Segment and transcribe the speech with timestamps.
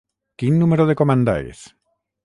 [0.43, 1.65] Quin número de comanda és?